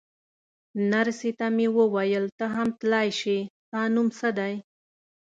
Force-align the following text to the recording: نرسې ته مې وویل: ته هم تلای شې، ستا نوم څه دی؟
نرسې 0.91 1.31
ته 1.39 1.47
مې 1.55 1.67
وویل: 1.77 2.25
ته 2.37 2.45
هم 2.55 2.67
تلای 2.79 3.09
شې، 3.19 3.37
ستا 3.51 3.81
نوم 3.93 4.07
څه 4.17 4.29
دی؟ 4.37 4.53